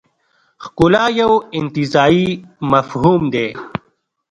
ښکلا 0.63 1.05
یو 1.19 1.33
انتزاعي 1.59 2.27
مفهوم 2.71 3.21
دی. 3.33 3.47